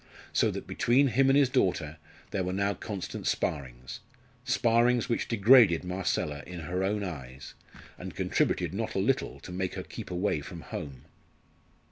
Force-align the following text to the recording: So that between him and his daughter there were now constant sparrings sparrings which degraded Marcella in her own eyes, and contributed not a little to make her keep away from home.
So 0.33 0.49
that 0.49 0.65
between 0.65 1.09
him 1.09 1.29
and 1.29 1.37
his 1.37 1.47
daughter 1.47 1.97
there 2.31 2.43
were 2.43 2.53
now 2.53 2.73
constant 2.73 3.27
sparrings 3.27 3.99
sparrings 4.43 5.07
which 5.07 5.27
degraded 5.27 5.83
Marcella 5.83 6.41
in 6.47 6.61
her 6.61 6.83
own 6.83 7.03
eyes, 7.03 7.53
and 7.99 8.15
contributed 8.15 8.73
not 8.73 8.95
a 8.95 8.97
little 8.97 9.39
to 9.41 9.51
make 9.51 9.75
her 9.75 9.83
keep 9.83 10.09
away 10.09 10.41
from 10.41 10.61
home. 10.61 11.03